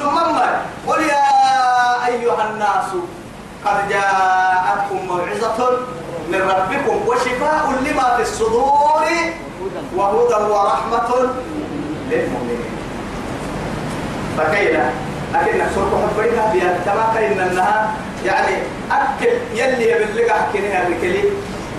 نممر 0.00 0.48
قل 0.86 1.02
يا 1.02 2.06
أيها 2.06 2.50
الناس 2.50 2.90
قد 3.64 3.88
جاءتكم 3.88 5.06
موعظة 5.06 5.70
من 6.28 6.40
ربكم 6.40 7.08
وشفاء 7.08 7.72
لما 7.80 8.16
في 8.16 8.22
الصدور 8.22 9.04
وهدى 9.96 10.34
ورحمة 10.52 11.10
للمؤمنين. 12.10 12.64
فكيلا؟ 14.38 14.84
أكيد 15.34 15.56
نحصرك 15.56 15.92
حبريها 16.12 16.52
بها 16.54 16.78
كما 16.84 17.14
كان 17.14 17.40
إنها 17.40 17.90
يعني 18.24 18.56
أكل 18.90 19.32
يلي 19.54 19.90
يبلغ 19.90 20.32
حكينها 20.32 20.86
الكلي 20.86 21.24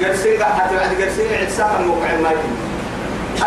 قرسين 0.02 0.44
حتى 0.44 0.76
بعد 0.76 1.02
قرسين 1.02 1.28
عدسان 1.42 1.70
الموقع 1.80 2.16
ما 2.24 2.32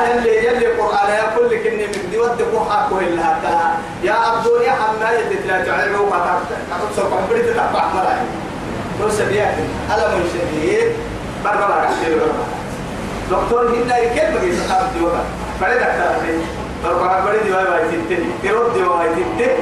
أنا 0.01 0.15
اللي 0.15 0.47
يلي 0.47 0.67
قرآن 0.67 1.09
يا 1.11 1.25
كل 1.37 1.57
كني 1.57 1.87
من 1.87 2.09
دي 2.11 2.19
ود 2.19 2.43
كوحا 2.53 2.89
كوهل 2.89 3.19
هكا 3.19 3.75
يا 4.03 4.13
عبدون 4.13 4.63
يا 4.63 4.73
حماية 4.73 5.29
تتلا 5.31 5.65
تعلموا 5.65 6.11
ما 6.11 6.19
تعرف 6.71 6.97
سوف 6.97 7.15
حبريت 7.15 7.45
تتبع 7.47 7.85
ملاي 7.95 8.17
بس 9.03 9.21
بيأتي 9.21 9.65
ألم 9.95 10.25
شديد. 10.33 10.93
برا 11.45 11.57
برا 11.57 11.85
كثير 11.91 12.19
برا 12.19 12.45
دكتور 13.41 13.69
هنا 13.69 13.99
يكيد 13.99 14.35
بقي 14.35 14.53
سقاط 14.57 14.85
ديوها 14.99 15.25
فريد 15.61 15.77
أكتر 15.83 16.25
برا 16.85 17.21
برا 17.25 17.43
ديوها 17.45 17.65
باي 17.65 17.83
تنتني 17.91 18.27
ترد 18.43 18.75
ديوها 18.75 18.99
باي 18.99 19.09
تنتني 19.09 19.57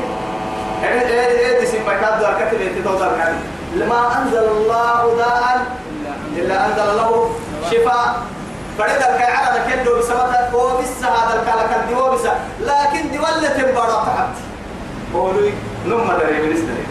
إيه 0.84 1.00
إيه 1.00 1.26
إيه 1.28 1.60
دي 1.60 1.66
سيبكات 1.66 2.18
دوا 2.20 2.28
كتب 2.48 2.60
يتتوضر 2.60 3.08
كان. 3.18 3.34
لما 3.76 4.18
أنزل 4.22 4.44
الله 4.48 5.14
داء 5.18 5.66
إلا 6.36 6.66
أنزل 6.66 6.96
له 6.96 7.30
شفاء. 7.70 8.14
فريد 8.78 8.96
الكي 8.96 9.24
على 9.24 9.60
ذكر 9.60 9.84
دو 9.84 9.98
بسبب 9.98 10.54
وبس 10.54 11.04
هذا 11.04 11.40
الكالا 11.40 11.66
كان 11.66 11.88
ديو 11.88 12.10
بس 12.10 12.20
لكن 12.60 13.10
دي 13.10 13.18
ولا 13.18 13.48
تنبارا 13.48 14.04
تحت 14.04 14.28
قولوا 15.14 15.50
نم 15.86 16.12
دري 16.20 16.42
من 16.42 16.52
استري 16.52 16.84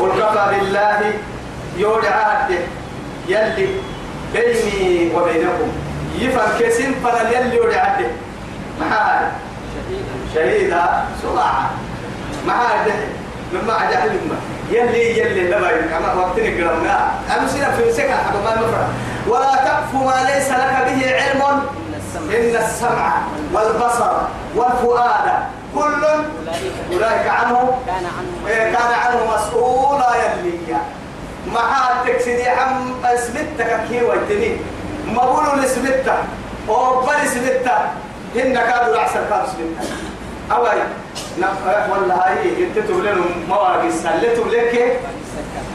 قل 0.00 0.08
كفى 0.22 0.56
بالله 0.60 1.12
يودع 1.76 2.14
عهده 2.14 2.58
يلي 3.28 3.68
بيني 4.32 5.14
وبينكم. 5.14 5.72
يفهم 6.18 6.58
كسين 6.60 6.94
فلا 7.04 7.30
يلي 7.30 7.56
يودع 7.56 7.80
عهده 7.80 8.06
معاه 8.80 9.30
شهيدا 10.34 11.04
سرعة 11.22 11.70
معاه 12.46 12.86
مما 13.52 13.72
عجل 13.72 14.10
يلي 14.70 15.18
يلي 15.18 15.42
لما 15.50 15.70
كما 15.70 16.14
وقتني 16.14 16.62
قرمنا. 16.62 17.10
أمسنا 17.38 17.70
في 17.70 17.92
سكة 17.92 18.16
حق 18.16 18.34
ما 18.44 18.54
نفرع 18.54 18.88
ولا 19.28 19.54
تقف 19.54 19.94
ما 19.94 20.30
ليس 20.30 20.50
لك 20.50 20.74
به 20.86 21.14
علم. 21.14 21.62
إن 22.30 22.56
السمع 22.56 23.12
والبصر 23.52 24.12
والفؤاد 24.56 25.26
كل 25.74 26.04
أولئك 26.92 27.28
عنه 27.28 27.78
كان 27.86 28.04
عنه 28.18 28.48
كان 28.48 28.92
عنه 29.04 29.18
مسؤولا 29.34 30.10
يلي 30.14 30.76
مع 31.54 31.90
التكسيدي 31.90 32.48
عم 32.48 32.92
اسمتك 33.04 33.80
كي 33.88 34.02
ويتني. 34.02 34.56
ما 35.06 35.24
بقولوا 35.24 35.56
لسمتك 35.56 36.14
أو 36.68 37.00
بل 37.00 37.28
سمتك 37.28 37.82
هن 38.36 38.54
كادوا 38.54 38.94
العسل 38.94 39.24
كادوا 39.30 39.46
سمتك 39.46 39.90
نفرح 40.50 40.86
ولا 41.92 42.14
هاي 42.28 42.64
إنت 42.64 42.78
تقولون 42.78 43.44
مواقع 43.48 43.90
سلتوا 43.90 44.44
لك 44.44 45.00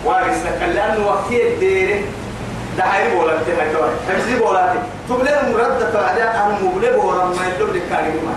واقع 0.05 0.31
لأنه 0.75 1.07
وقت 1.07 1.31
الدير؟ 1.31 2.01
ده 2.77 2.83
هاي 2.83 3.15
بولاتي 3.15 3.51
هاي 3.51 3.73
توي 3.73 3.89
همزي 4.09 4.39
بولاتي. 4.39 4.79
تقولون 5.07 5.53
مرد 5.53 5.91
تعالى 5.93 6.23
أنا 6.23 6.57
مبلغ 6.63 7.05
ورا 7.05 7.25
ما 7.25 7.45
يلو 7.55 7.67
لك 7.73 7.81
كاريما 7.89 8.33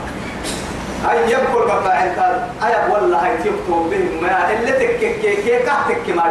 هاي 1.04 1.32
يبكر 1.32 1.64
بقى 1.66 2.06
انت 2.06 2.18
أي 2.64 2.92
والله 2.92 3.26
هاي 3.26 3.36
تكتب 3.38 3.90
بهم. 3.90 4.22
ما 4.22 4.52
اللي 4.52 4.72
تك 4.72 4.98
كي 4.98 5.58
كهتك 5.58 6.10
ما 6.16 6.24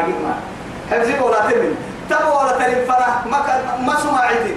همزي 0.92 1.14
بولاتي 1.14 1.56
من. 1.56 1.76
تبوا 2.10 2.42
ولا 2.44 2.52
تلفنا 2.52 3.22
ما 3.32 3.40
ما 3.86 3.96
سمعتي 4.04 4.56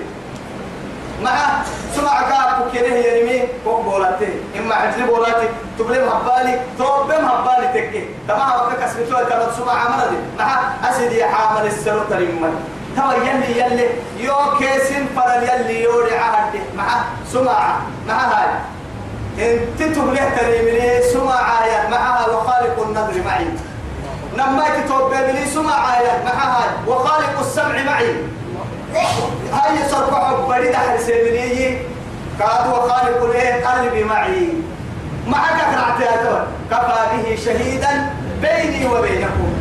مع 1.22 1.62
سمع 1.96 2.22
كاب 2.22 2.70
كده 2.74 2.86
هي 2.86 3.22
نمي 3.22 3.48
فوق 3.64 3.80
بولاتي. 3.80 4.32
إما 4.58 4.74
عجل 4.74 5.06
بولاتي 5.06 5.48
تبلم 5.78 6.08
هبالي 6.08 6.60
توبم 6.78 7.24
هبالي 7.24 7.68
تكي. 7.74 8.04
تمام 8.28 8.50
وقت 8.50 8.76
كسبتوا 8.82 9.28
كانت 9.28 9.52
سمع 9.58 9.72
عمل 9.72 10.10
دي. 10.10 10.16
مع 10.38 10.60
أسدي 10.90 11.24
حامل 11.24 11.66
السنة 11.66 12.04
تريمان 12.10 12.54
توا 12.96 13.12
يلي 13.12 13.60
يلي. 13.60 13.88
يو 14.18 14.34
كيسين 14.58 15.08
فرل 15.16 15.42
يلي 15.42 15.82
يوري 15.82 16.16
عهد 16.18 16.60
مع 16.76 16.84
سمع. 17.32 17.76
مع 18.08 18.14
هاي. 18.14 18.48
انت 19.38 19.82
تبليه 19.96 20.28
تريمني 20.36 21.02
سمع 21.02 21.64
آية. 21.64 21.88
معها 21.88 22.28
وخالق 22.28 22.82
النظر 22.86 23.22
معي. 23.26 23.46
لما 24.34 24.64
تتوبى 24.68 25.46
سمع 25.54 25.98
آية. 25.98 26.24
معها 26.24 26.64
وخالق 26.86 27.38
السمع 27.40 27.82
معي. 27.82 28.14
هاي 29.52 29.88
صرف 29.90 30.14
بريد 30.48 30.74
أهل 30.74 31.00
سيمني 31.00 31.78
كاد 32.38 32.66
وخالق 32.72 33.24
الايه 33.24 33.66
قلبي 33.66 34.04
معي 34.04 34.48
معك 35.26 35.60
قرأت 35.60 36.00
يا 36.00 36.46
كفى 36.70 37.00
به 37.12 37.36
شهيدا 37.44 38.10
بيني 38.42 38.86
وبينكم. 38.86 39.52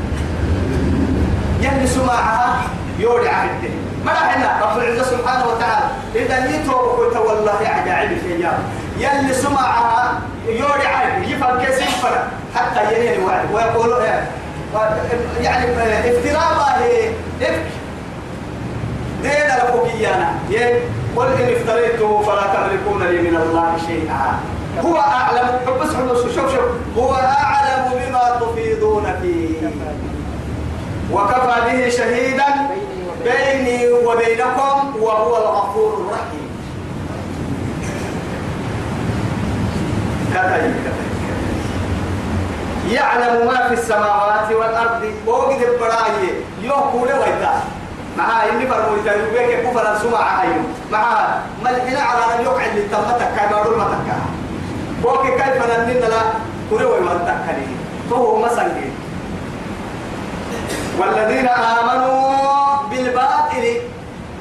يلي 1.61 1.87
سماعها 1.87 2.61
يولي 2.99 3.29
عهده 3.29 3.69
ما 4.05 4.11
إحنا 4.11 4.59
رب 4.61 4.77
العزة 4.77 5.03
سبحانه 5.03 5.47
وتعالى. 5.47 5.85
إذا 6.15 6.39
نيتوا 6.39 6.73
وقلت 6.73 7.17
والله 7.17 7.59
عجائب 7.65 8.09
شيء 8.09 8.47
يلي 8.97 9.33
سماعها 9.33 10.19
يولي 10.47 10.87
عهده 10.87 11.25
يفهم 11.27 11.59
كيف 11.59 11.81
يفهم 11.81 12.11
حتى 12.55 12.93
يلي 12.93 13.23
وعد 13.23 13.51
ويقولوا 13.53 14.03
يعني 15.41 15.65
افتراء 16.09 16.51
الله 16.51 17.13
افك 17.41 17.59
لفوقيانا 19.99 20.33
قل 21.15 21.25
إن 21.25 21.55
افتريته 21.55 22.21
فلا 22.21 22.41
تملكون 22.53 23.03
لي 23.03 23.29
من 23.29 23.37
الله 23.37 23.77
شيئا. 23.87 24.39
هو 24.85 24.97
أعلم. 24.97 25.59
بس 25.81 25.91
شوف 26.35 26.35
شوف. 26.35 26.59
هو 26.97 27.13
أعلم 27.13 27.91
بما 27.93 28.39
تفيضون 28.41 29.15
فيه. 29.21 29.69
وكفى 31.13 31.61
به 31.65 31.89
شهيدا 31.89 32.45
بيني 33.23 33.91
وبينكم 33.91 34.95
وهو 35.01 35.37
الغفور 35.37 35.93
الرحيم. 35.93 36.49
كذلك. 40.33 40.93
يعلم 42.91 43.47
ما 43.47 43.67
في 43.67 43.73
السماوات 43.73 44.51
والأرض. 44.51 45.13
وقد 45.27 45.59
البراي 48.19 48.49
يوكو 48.49 48.49
لويتا 48.49 48.49
معها 48.49 48.49
إني 48.51 48.67
فرمو 48.67 48.97
يتايوبيك 48.97 49.59
كفر 49.67 49.97
سمع 50.01 50.39
عيو 50.39 50.61
معها 50.91 51.41
ملحنا 51.63 51.99
على 51.99 52.35
أن 52.35 52.43
يقعد 52.45 52.75
للتمتك 52.75 53.27
كما 53.37 53.59
يقول 53.61 53.79
متك 53.79 54.09
وكي 55.03 55.31
كيف 55.31 55.65
ننن 55.65 55.99
لا؟ 55.99 56.21
كريو 56.69 56.95
يمتكني 56.97 57.67
فهو 58.09 58.39
مسنجي 58.45 58.89
والذين 60.99 61.47
آمنوا 61.47 62.77
بالباطل 62.91 63.77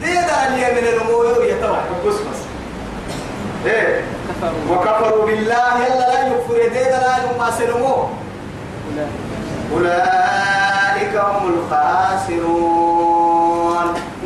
ديدا 0.02 0.46
اللي 0.48 0.72
من 0.72 0.86
الأمور 0.88 1.44
يتوحد 1.44 1.88
بس 2.06 2.14
إيه؟ 3.66 4.04
وكفروا 4.70 5.26
بالله 5.26 5.86
يلا 5.86 5.98
لا 5.98 6.26
يكفر 6.26 6.58
ديدا 6.68 6.98
لا 7.00 7.16
يما 7.34 7.50
سلموه 7.58 8.10
أولئك 9.72 11.16
هم 11.16 11.48
الخاسرون. 11.54 13.27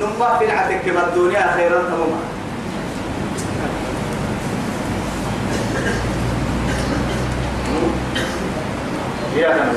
نما 0.03 0.39
في 0.39 0.45
العتك 0.45 0.89
ما 0.89 1.09
الدنيا 1.09 1.53
خيرا 1.57 1.83
تماما. 1.83 2.21
يا 9.37 9.73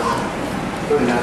كنا 0.90 1.16